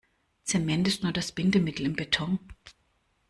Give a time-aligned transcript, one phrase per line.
[0.45, 2.39] Zement ist nur das Bindemittel im Beton.